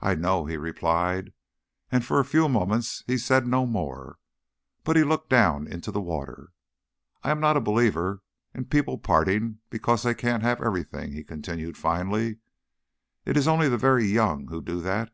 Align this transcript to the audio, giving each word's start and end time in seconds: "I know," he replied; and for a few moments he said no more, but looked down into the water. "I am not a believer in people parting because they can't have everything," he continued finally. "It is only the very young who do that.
"I 0.00 0.16
know," 0.16 0.46
he 0.46 0.56
replied; 0.56 1.32
and 1.92 2.04
for 2.04 2.18
a 2.18 2.24
few 2.24 2.48
moments 2.48 3.04
he 3.06 3.16
said 3.16 3.46
no 3.46 3.64
more, 3.64 4.18
but 4.82 4.96
looked 4.96 5.30
down 5.30 5.68
into 5.68 5.92
the 5.92 6.00
water. 6.00 6.48
"I 7.22 7.30
am 7.30 7.38
not 7.38 7.56
a 7.56 7.60
believer 7.60 8.24
in 8.54 8.64
people 8.64 8.98
parting 8.98 9.60
because 9.70 10.02
they 10.02 10.14
can't 10.16 10.42
have 10.42 10.60
everything," 10.60 11.12
he 11.12 11.22
continued 11.22 11.76
finally. 11.78 12.38
"It 13.24 13.36
is 13.36 13.46
only 13.46 13.68
the 13.68 13.78
very 13.78 14.04
young 14.06 14.48
who 14.48 14.60
do 14.60 14.80
that. 14.80 15.12